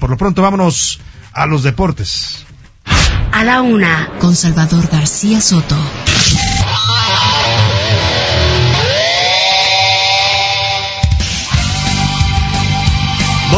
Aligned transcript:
Por 0.00 0.10
lo 0.10 0.16
pronto, 0.16 0.42
vámonos 0.42 0.98
a 1.32 1.46
los 1.46 1.62
deportes. 1.62 2.46
A 3.32 3.44
la 3.44 3.60
una, 3.60 4.12
con 4.18 4.34
Salvador 4.34 4.88
García 4.90 5.40
Soto. 5.40 5.76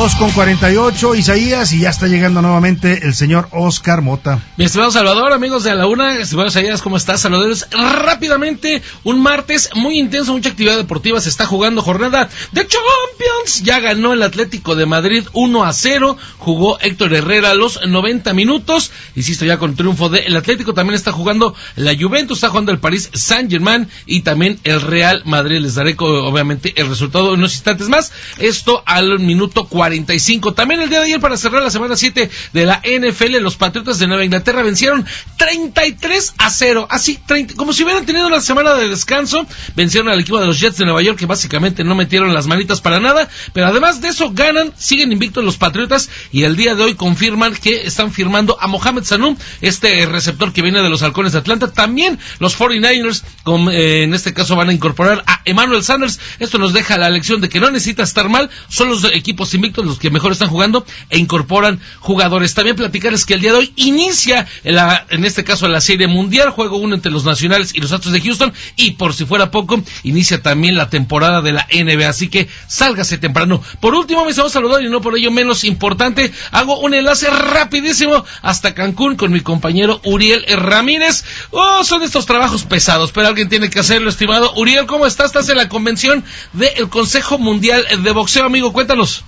2 0.02 0.16
con 0.16 0.32
48, 0.32 1.14
Isaías, 1.14 1.72
y 1.72 1.78
ya 1.78 1.90
está 1.90 2.08
llegando 2.08 2.42
nuevamente 2.42 3.06
el 3.06 3.14
señor 3.14 3.46
Oscar 3.52 4.02
Mota. 4.02 4.40
Mi 4.56 4.64
estimado 4.64 4.90
Salvador, 4.90 5.32
amigos 5.32 5.62
de 5.62 5.76
la 5.76 5.86
una, 5.86 6.18
estimado 6.18 6.48
Isaías, 6.48 6.82
¿cómo 6.82 6.96
estás? 6.96 7.20
Saludos 7.20 7.68
rápidamente. 7.70 8.82
Un 9.04 9.22
martes 9.22 9.70
muy 9.76 10.00
intenso, 10.00 10.32
mucha 10.32 10.48
actividad 10.48 10.76
deportiva. 10.76 11.20
Se 11.20 11.28
está 11.28 11.46
jugando 11.46 11.82
jornada 11.82 12.28
de 12.50 12.66
Champions. 12.66 13.62
Ya 13.62 13.78
ganó 13.78 14.12
el 14.12 14.24
Atlético 14.24 14.74
de 14.74 14.86
Madrid 14.86 15.24
1 15.34 15.64
a 15.64 15.72
0. 15.72 16.16
Jugó 16.38 16.80
Héctor 16.80 17.14
Herrera 17.14 17.54
los 17.54 17.86
90 17.86 18.32
minutos. 18.32 18.90
Insisto, 19.14 19.44
ya 19.44 19.58
con 19.58 19.76
triunfo 19.76 20.08
del 20.08 20.36
Atlético. 20.36 20.74
También 20.74 20.96
está 20.96 21.12
jugando 21.12 21.54
la 21.76 21.94
Juventus, 21.96 22.38
está 22.38 22.48
jugando 22.48 22.72
el 22.72 22.80
París 22.80 23.08
Saint-Germain 23.14 23.88
y 24.06 24.22
también 24.22 24.58
el 24.64 24.80
Real 24.80 25.22
Madrid. 25.26 25.60
Les 25.60 25.76
daré, 25.76 25.94
obviamente, 25.96 26.72
el 26.74 26.88
resultado 26.88 27.28
en 27.28 27.38
unos 27.38 27.54
instantes 27.54 27.88
más. 27.88 28.10
Esto 28.38 28.82
al 28.84 29.20
minuto 29.20 29.66
40 29.66 29.91
45. 29.92 30.54
También 30.54 30.80
el 30.80 30.88
día 30.88 31.00
de 31.00 31.06
ayer, 31.06 31.20
para 31.20 31.36
cerrar 31.36 31.62
la 31.62 31.70
semana 31.70 31.96
7 31.96 32.30
de 32.52 32.66
la 32.66 32.80
NFL, 32.82 33.38
los 33.40 33.56
Patriotas 33.56 33.98
de 33.98 34.06
Nueva 34.06 34.24
Inglaterra 34.24 34.62
vencieron 34.62 35.04
33 35.36 36.34
a 36.38 36.50
0. 36.50 36.86
Así, 36.90 37.18
30, 37.26 37.54
como 37.54 37.74
si 37.74 37.84
hubieran 37.84 38.06
tenido 38.06 38.26
una 38.26 38.40
semana 38.40 38.74
de 38.74 38.88
descanso. 38.88 39.46
Vencieron 39.76 40.10
al 40.10 40.20
equipo 40.20 40.40
de 40.40 40.46
los 40.46 40.58
Jets 40.58 40.78
de 40.78 40.86
Nueva 40.86 41.02
York, 41.02 41.18
que 41.18 41.26
básicamente 41.26 41.84
no 41.84 41.94
metieron 41.94 42.32
las 42.32 42.46
manitas 42.46 42.80
para 42.80 43.00
nada. 43.00 43.28
Pero 43.52 43.66
además 43.66 44.00
de 44.00 44.08
eso, 44.08 44.30
ganan, 44.32 44.72
siguen 44.76 45.12
invictos 45.12 45.44
los 45.44 45.58
Patriotas. 45.58 46.08
Y 46.30 46.44
el 46.44 46.56
día 46.56 46.74
de 46.74 46.82
hoy 46.84 46.94
confirman 46.94 47.54
que 47.54 47.82
están 47.82 48.12
firmando 48.12 48.56
a 48.58 48.66
Mohamed 48.68 49.04
Sanu, 49.04 49.36
este 49.60 50.06
receptor 50.06 50.54
que 50.54 50.62
viene 50.62 50.80
de 50.80 50.88
los 50.88 51.02
Halcones 51.02 51.32
de 51.32 51.38
Atlanta. 51.40 51.70
También 51.70 52.18
los 52.38 52.58
49ers, 52.58 53.22
con, 53.42 53.68
eh, 53.70 54.04
en 54.04 54.14
este 54.14 54.32
caso, 54.32 54.56
van 54.56 54.70
a 54.70 54.72
incorporar 54.72 55.22
a 55.26 55.42
Emmanuel 55.44 55.82
Sanders. 55.82 56.18
Esto 56.38 56.56
nos 56.56 56.72
deja 56.72 56.96
la 56.96 57.10
lección 57.10 57.42
de 57.42 57.50
que 57.50 57.60
no 57.60 57.70
necesita 57.70 58.02
estar 58.02 58.30
mal. 58.30 58.48
Son 58.68 58.88
los 58.88 59.04
equipos 59.12 59.52
invictos 59.54 59.81
los 59.86 59.98
que 59.98 60.10
mejor 60.10 60.32
están 60.32 60.48
jugando 60.48 60.84
e 61.10 61.18
incorporan 61.18 61.80
jugadores. 62.00 62.54
También 62.54 62.76
platicarles 62.76 63.26
que 63.26 63.34
el 63.34 63.40
día 63.40 63.52
de 63.52 63.58
hoy 63.58 63.72
inicia, 63.76 64.46
en, 64.64 65.24
este 65.24 65.44
caso, 65.44 65.68
la 65.68 65.80
Serie 65.80 66.06
Mundial, 66.06 66.50
juego 66.50 66.76
uno 66.76 66.94
entre 66.94 67.12
los 67.12 67.24
Nacionales 67.24 67.74
y 67.74 67.80
los 67.80 67.92
Astros 67.92 68.12
de 68.12 68.20
Houston, 68.20 68.52
y 68.76 68.92
por 68.92 69.14
si 69.14 69.24
fuera 69.24 69.50
poco, 69.50 69.82
inicia 70.02 70.42
también 70.42 70.76
la 70.76 70.90
temporada 70.90 71.42
de 71.42 71.52
la 71.52 71.66
NBA, 71.72 72.08
así 72.08 72.28
que 72.28 72.48
sálgase 72.66 73.18
temprano. 73.18 73.62
Por 73.80 73.94
último, 73.94 74.24
me 74.24 74.30
estamos 74.30 74.52
saludando 74.52 74.86
y 74.86 74.90
no 74.90 75.00
por 75.00 75.16
ello 75.16 75.30
menos 75.30 75.64
importante, 75.64 76.32
hago 76.50 76.78
un 76.80 76.94
enlace 76.94 77.28
rapidísimo 77.30 78.24
hasta 78.42 78.74
Cancún 78.74 79.16
con 79.16 79.32
mi 79.32 79.40
compañero 79.40 80.00
Uriel 80.04 80.44
Ramírez. 80.46 81.24
Oh, 81.50 81.84
son 81.84 82.02
estos 82.02 82.26
trabajos 82.26 82.64
pesados, 82.64 83.12
pero 83.12 83.28
alguien 83.28 83.48
tiene 83.48 83.70
que 83.70 83.80
hacerlo, 83.80 84.10
estimado. 84.10 84.52
Uriel, 84.56 84.86
¿cómo 84.86 85.06
estás? 85.06 85.32
Estás 85.32 85.48
en 85.48 85.56
la 85.56 85.68
convención 85.68 86.24
del 86.52 86.90
Consejo 86.90 87.38
Mundial 87.38 87.86
de 88.02 88.10
Boxeo, 88.12 88.44
amigo, 88.44 88.72
cuéntanos. 88.72 89.24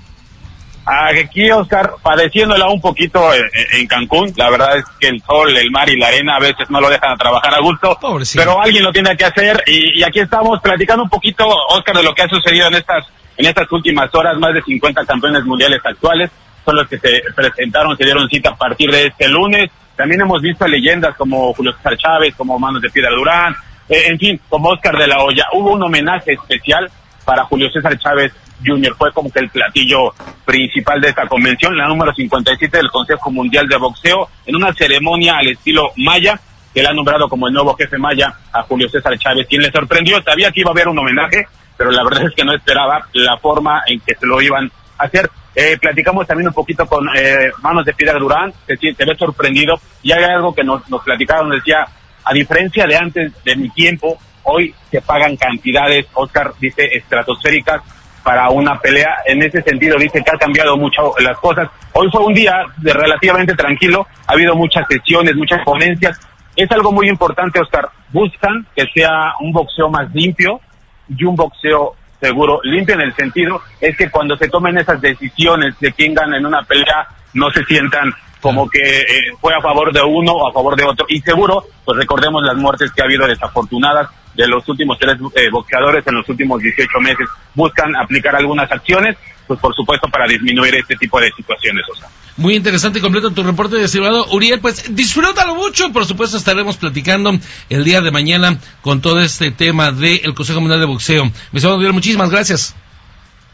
Aquí, 0.87 1.51
Oscar, 1.51 1.95
padeciéndola 2.03 2.69
un 2.69 2.81
poquito 2.81 3.31
en, 3.33 3.87
Cancún. 3.87 4.33
La 4.37 4.51
verdad 4.51 4.77
es 4.77 4.85
que 5.01 5.09
el 5.09 5.23
sol, 5.23 5.57
el 5.57 5.71
mar 5.71 5.89
y 5.89 5.99
la 5.99 6.09
arena 6.09 6.37
a 6.37 6.41
veces 6.41 6.69
no 6.69 6.81
lo 6.81 6.91
dejan 6.91 7.13
a 7.13 7.17
trabajar 7.17 7.55
a 7.55 7.61
gusto. 7.61 7.99
Pero 8.35 8.61
alguien 8.61 8.85
lo 8.85 8.93
tiene 8.93 9.17
que 9.17 9.25
hacer. 9.25 9.63
Y, 9.67 10.03
aquí 10.03 10.21
estamos 10.21 10.61
platicando 10.61 11.05
un 11.05 11.09
poquito, 11.09 11.47
Oscar, 11.71 11.97
de 11.97 12.03
lo 12.03 12.15
que 12.15 12.23
ha 12.23 12.29
sucedido 12.29 12.69
en 12.69 12.75
estas, 12.75 13.07
en 13.37 13.47
estas 13.47 13.71
últimas 13.73 14.15
horas. 14.15 14.37
Más 14.39 14.53
de 14.53 14.63
50 14.63 15.07
campeones 15.07 15.45
mundiales 15.45 15.81
actuales 15.83 16.31
son 16.65 16.77
los 16.77 16.89
que 16.89 16.99
se 16.99 17.23
presentaron, 17.35 17.97
se 17.97 18.05
dieron 18.05 18.29
cita 18.29 18.51
a 18.51 18.57
partir 18.57 18.91
de 18.91 19.07
este 19.07 19.29
lunes. 19.29 19.71
También 19.97 20.21
hemos 20.21 20.43
visto 20.43 20.67
leyendas 20.67 21.17
como 21.17 21.55
Julio 21.55 21.73
César 21.77 21.97
Chávez, 21.97 22.35
como 22.37 22.59
Manos 22.59 22.83
de 22.83 22.91
Piedra 22.91 23.11
Durán, 23.11 23.55
eh, 23.89 24.07
en 24.09 24.19
fin, 24.19 24.41
como 24.49 24.71
Oscar 24.71 24.99
de 24.99 25.07
la 25.07 25.23
Hoya. 25.23 25.47
Hubo 25.53 25.73
un 25.73 25.83
homenaje 25.83 26.33
especial 26.33 26.91
para 27.25 27.45
Julio 27.45 27.71
César 27.71 27.99
Chávez 27.99 28.33
Junior. 28.65 28.95
Fue 28.97 29.13
como 29.13 29.31
que 29.31 29.41
el 29.41 29.51
platillo 29.51 30.15
principal 30.45 31.01
de 31.01 31.09
esta 31.09 31.27
convención, 31.27 31.77
la 31.77 31.89
número 31.89 32.13
57 32.15 32.77
del 32.77 32.91
Consejo 32.91 33.31
Mundial 33.31 33.67
de 33.69 33.77
Boxeo, 33.77 34.29
en 34.47 34.57
una 34.57 34.73
ceremonia 34.73 35.39
al 35.39 35.49
estilo 35.49 35.91
maya, 35.97 36.39
que 36.73 36.83
le 36.83 36.89
ha 36.89 36.93
nombrado 36.93 37.29
como 37.29 37.47
el 37.47 37.55
nuevo 37.55 37.75
jefe 37.77 37.99
maya 37.99 38.35
a 38.53 38.63
Julio 38.63 38.89
César 38.89 39.17
Chávez, 39.19 39.47
quien 39.49 39.63
le 39.63 39.71
sorprendió, 39.71 40.21
sabía 40.23 40.51
que 40.51 40.61
iba 40.61 40.71
a 40.71 40.73
haber 40.73 40.89
un 40.89 40.99
homenaje, 40.99 41.47
pero 41.77 41.91
la 41.91 42.03
verdad 42.05 42.25
es 42.29 42.35
que 42.35 42.45
no 42.45 42.55
esperaba 42.55 43.07
la 43.13 43.37
forma 43.39 43.83
en 43.87 44.01
que 44.01 44.15
se 44.15 44.27
lo 44.27 44.41
iban 44.43 44.71
a 44.99 45.05
hacer. 45.05 45.31
Eh, 45.55 45.79
platicamos 45.81 46.27
también 46.27 46.49
un 46.49 46.55
poquito 46.55 46.85
con 46.87 47.09
eh, 47.17 47.53
Manos 47.63 47.85
de 47.85 47.95
Piedra 47.95 48.19
Durán, 48.19 48.53
que 48.67 48.77
se 48.77 49.05
ve 49.05 49.17
sorprendido, 49.17 49.75
y 50.03 50.11
hay 50.11 50.25
algo 50.25 50.53
que 50.53 50.65
nos, 50.65 50.89
nos 50.91 51.03
platicaron, 51.05 51.51
decía, 51.51 51.87
a 52.25 52.33
diferencia 52.33 52.87
de 52.87 52.97
antes 52.97 53.33
de 53.45 53.57
mi 53.57 53.69
tiempo, 53.71 54.19
hoy 54.45 54.75
se 54.91 55.01
pagan 55.03 55.37
cantidades, 55.37 56.07
Oscar 56.15 56.53
dice, 56.59 56.89
estratosféricas 56.93 57.83
para 58.23 58.49
una 58.51 58.79
pelea. 58.81 59.19
En 59.27 59.43
ese 59.43 59.63
sentido 59.63 59.97
dice 59.99 60.23
que 60.23 60.31
ha 60.35 60.39
cambiado 60.39 60.77
mucho 60.77 61.13
las 61.21 61.39
cosas. 61.39 61.69
Hoy 61.93 62.09
fue 62.11 62.25
un 62.25 62.35
día 62.35 62.55
de 62.79 62.93
relativamente 62.93 63.55
tranquilo, 63.55 64.07
ha 64.27 64.33
habido 64.33 64.57
muchas 64.57 64.87
sesiones, 64.89 65.37
muchas 65.37 65.63
ponencias. 65.65 66.19
Es 66.57 66.71
algo 66.73 66.93
muy 66.93 67.09
importante, 67.09 67.61
Oscar. 67.61 67.89
Buscan 68.11 68.67
que 68.75 68.85
sea 68.95 69.35
un 69.41 69.53
boxeo 69.53 69.89
más 69.91 70.13
limpio 70.15 70.61
y 71.09 71.25
un 71.25 71.37
boxeo 71.37 71.95
seguro. 72.21 72.61
Limpio 72.63 72.95
en 72.95 73.03
el 73.03 73.15
sentido 73.15 73.61
es 73.81 73.97
que 73.97 74.11
cuando 74.11 74.37
se 74.37 74.49
tomen 74.49 74.79
esas 74.79 75.01
decisiones 75.01 75.79
de 75.81 75.93
quién 75.93 76.15
gana 76.15 76.39
en 76.39 76.47
una 76.47 76.63
pelea, 76.63 77.09
no 77.35 77.51
se 77.51 77.65
sientan 77.65 78.13
como 78.45 78.69
que 78.69 78.79
eh, 78.79 79.33
fue 79.41 79.55
a 79.55 79.61
favor 79.63 79.91
de 79.91 80.03
uno 80.03 80.33
o 80.33 80.47
a 80.47 80.53
favor 80.53 80.77
de 80.77 80.85
otro. 80.85 81.07
Y 81.09 81.19
seguro, 81.23 81.65
pues 81.83 81.97
recordemos 81.97 82.43
las 82.45 82.55
muertes 82.59 82.93
que 82.93 83.01
ha 83.01 83.07
habido 83.07 83.27
desafortunadas 83.27 84.11
de 84.35 84.47
los 84.47 84.69
últimos 84.69 84.99
tres 84.99 85.17
eh, 85.35 85.49
boxeadores 85.51 86.07
en 86.07 86.17
los 86.17 86.29
últimos 86.29 86.61
18 86.61 86.87
meses. 87.01 87.27
Buscan 87.55 87.97
aplicar 87.97 88.37
algunas 88.37 88.71
acciones, 88.71 89.17
pues 89.47 89.59
por 89.59 89.75
supuesto 89.75 90.09
para 90.11 90.27
disminuir 90.27 90.75
este 90.75 90.95
tipo 90.97 91.19
de 91.21 91.33
situaciones. 91.33 91.87
O 91.91 91.97
sea. 91.97 92.07
Muy 92.37 92.55
interesante 92.55 92.99
y 92.99 93.03
completo 93.03 93.31
tu 93.31 93.43
reporte, 93.43 93.77
de 93.77 93.85
estimado 93.85 94.27
Uriel. 94.27 94.61
Pues 94.61 94.95
disfrútalo 94.95 95.55
mucho. 95.55 95.91
Por 95.91 96.05
supuesto, 96.05 96.37
estaremos 96.37 96.77
platicando 96.77 97.33
el 97.71 97.83
día 97.83 98.03
de 98.03 98.11
mañana 98.11 98.59
con 98.83 99.01
todo 99.01 99.23
este 99.23 99.53
tema 99.53 99.91
del 99.91 100.35
Consejo 100.35 100.61
Mundial 100.61 100.81
de 100.81 100.87
Boxeo. 100.87 101.25
Mi 101.25 101.31
estimado 101.55 101.79
Uriel, 101.79 101.95
muchísimas 101.95 102.29
gracias. 102.29 102.77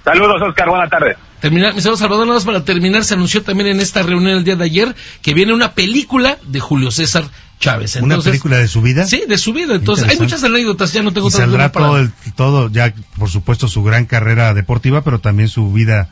Saludos, 0.03 0.43
Oscar. 0.43 0.69
Buenas 0.69 0.91
tardes. 0.91 1.29
Terminar, 1.41 1.75
mi 1.75 1.81
Salvador, 1.81 2.27
nada 2.27 2.34
más 2.34 2.45
para 2.45 2.65
terminar, 2.65 3.05
se 3.05 3.15
anunció 3.15 3.43
también 3.43 3.71
en 3.71 3.81
esta 3.81 4.03
reunión 4.03 4.37
el 4.37 4.45
día 4.45 4.56
de 4.56 4.65
ayer 4.65 4.95
que 5.23 5.34
viene 5.34 5.55
una 5.55 5.73
película 5.73 6.39
de 6.47 6.61
Julio 6.61 6.91
César 6.91 7.25
Chávez. 7.59 7.97
¿Una 7.97 8.21
película 8.21 8.59
de 8.59 8.69
su 8.69 8.83
vida? 8.83 9.06
Sí, 9.06 9.25
de 9.28 9.39
su 9.39 9.53
vida. 9.53 9.75
Entonces, 9.75 10.09
hay 10.09 10.19
muchas 10.19 10.45
anécdotas, 10.45 10.93
ya 10.93 11.03
no 11.03 11.12
tengo 11.12 11.28
y 11.28 11.31
saldrá 11.31 11.73
todo, 11.73 11.99
el, 11.99 12.12
todo, 12.34 12.71
ya 12.71 12.93
por 13.19 13.31
supuesto, 13.31 13.69
su 13.69 13.83
gran 13.83 14.06
carrera 14.06 14.53
deportiva, 14.55 15.03
pero 15.03 15.19
también 15.19 15.49
su 15.49 15.73
vida 15.73 16.09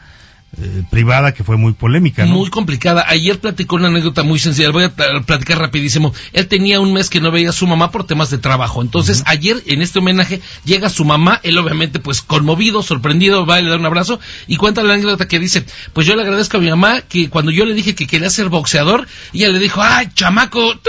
eh, 0.56 0.82
privada 0.90 1.34
que 1.34 1.44
fue 1.44 1.58
muy 1.58 1.74
polémica. 1.74 2.24
Muy 2.24 2.48
complicada. 2.48 3.04
Ayer 3.06 3.38
platicó 3.38 3.76
una 3.76 3.88
anécdota 3.88 4.22
muy 4.22 4.38
sencilla, 4.38 4.70
voy 4.70 4.84
a 4.84 4.94
platicar 4.94 5.58
rapidísimo. 5.58 6.14
Él 6.32 6.48
tenía 6.48 6.80
un 6.80 6.94
mes 6.94 7.10
que 7.10 7.20
no 7.20 7.30
veía 7.30 7.50
a 7.50 7.52
su 7.52 7.66
mamá 7.66 7.90
por 7.90 8.04
temas 8.04 8.30
de 8.30 8.38
trabajo. 8.38 8.80
Entonces, 8.80 9.22
ayer 9.26 9.62
en 9.66 9.82
este 9.82 9.98
homenaje 9.98 10.40
llega 10.64 10.88
su 10.88 11.04
mamá, 11.04 11.38
él 11.42 11.58
obviamente 11.58 12.00
pues 12.00 12.22
conmovido, 12.22 12.82
sorprendido, 12.82 13.44
va 13.44 13.60
y 13.60 13.64
le 13.64 13.70
da 13.70 13.76
un 13.76 13.84
abrazo 13.84 14.20
y 14.46 14.56
cuenta 14.56 14.82
la 14.82 14.94
anécdota 14.94 15.28
que 15.28 15.38
dice, 15.38 15.66
pues 15.92 16.06
yo 16.06 16.16
le 16.16 16.22
agradezco 16.22 16.56
a 16.56 16.60
mi 16.60 16.70
mamá 16.70 17.02
que 17.02 17.28
cuando 17.28 17.50
yo 17.50 17.66
le 17.66 17.74
dije 17.74 17.94
que 17.94 18.06
quería 18.06 18.30
ser 18.30 18.48
boxeador, 18.48 19.06
ella 19.34 19.50
le 19.50 19.58
dijo, 19.58 19.82
ay, 19.82 20.08
chamaco, 20.14 20.80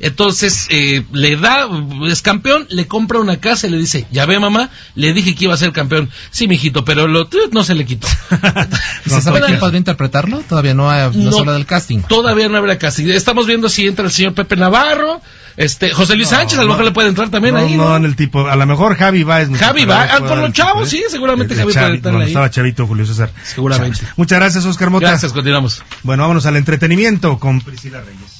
entonces 0.00 0.66
eh, 0.70 1.04
le 1.12 1.36
da, 1.36 1.68
es 2.08 2.20
campeón, 2.22 2.66
le 2.68 2.88
compra 2.88 3.20
una 3.20 3.38
casa 3.38 3.68
y 3.68 3.70
le 3.70 3.78
dice, 3.78 4.06
ya 4.10 4.26
ve 4.26 4.40
mamá, 4.40 4.70
le 4.96 5.12
dije 5.12 5.36
que 5.36 5.44
iba 5.44 5.54
a 5.54 5.56
ser 5.56 5.72
campeón. 5.72 6.10
Sí, 6.32 6.48
mijito, 6.48 6.84
pero 6.84 7.06
lo 7.06 7.28
no 7.52 7.62
se 7.62 7.76
le 7.76 7.86
quitó. 7.86 8.08
¿Se 9.06 9.20
sabe 9.20 9.40
quién 9.46 9.58
podría 9.58 9.78
interpretarlo? 9.78 10.42
Todavía 10.48 10.74
no, 10.74 10.90
hay, 10.90 11.10
no, 11.14 11.44
no 11.44 11.52
del 11.52 11.66
casting. 11.66 12.00
Todavía 12.00 12.48
no 12.48 12.58
habrá 12.58 12.78
casting. 12.78 13.08
Estamos 13.08 13.46
viendo 13.46 13.68
si 13.68 13.86
entra 13.86 14.04
el 14.04 14.10
señor 14.10 14.34
Pepe 14.34 14.56
Navarro, 14.56 15.20
este 15.56 15.90
José 15.92 16.16
Luis 16.16 16.28
Sánchez, 16.28 16.58
a 16.58 16.62
lo 16.62 16.68
mejor 16.68 16.84
le 16.84 16.92
puede 16.92 17.08
entrar 17.08 17.28
también 17.30 17.56
ahí. 17.56 17.76
No, 17.76 17.96
en 17.96 18.04
el 18.04 18.16
tipo, 18.16 18.48
a 18.48 18.56
lo 18.56 18.66
mejor 18.66 18.96
Javi 18.96 19.22
va. 19.22 19.44
Javi 19.46 19.84
va, 19.84 20.02
ah, 20.04 20.18
por 20.20 20.38
los 20.38 20.52
chavos, 20.52 20.88
sí, 20.88 21.02
seguramente 21.08 21.54
Javi 21.54 21.72
puede 21.72 21.94
entrar 21.96 22.16
ahí. 22.16 22.28
estaba 22.28 22.50
chavito 22.50 22.86
Julio 22.86 23.06
César. 23.06 23.30
Seguramente. 23.42 24.00
Muchas 24.16 24.38
gracias, 24.38 24.64
Oscar 24.64 24.90
Mota. 24.90 25.08
Gracias, 25.08 25.32
continuamos. 25.32 25.82
Bueno, 26.02 26.22
vámonos 26.22 26.46
al 26.46 26.56
entretenimiento 26.56 27.38
con 27.38 27.60
Priscila 27.60 28.00
Reyes. 28.00 28.22